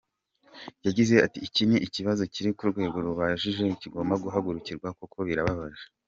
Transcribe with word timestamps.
Yagize 0.85 1.15
ati 1.25 1.39
“Iki 1.47 1.63
ni 1.69 1.77
ikibazo 1.87 2.21
kiri 2.33 2.49
ku 2.57 2.63
rwego 2.71 2.97
rukabije 3.05 3.63
kigomba 3.81 4.13
guhagurukirwa 4.23 4.87
kuko 4.99 5.17
birababaje. 5.27 5.83